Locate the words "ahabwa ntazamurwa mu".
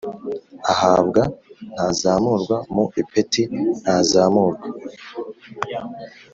0.73-2.83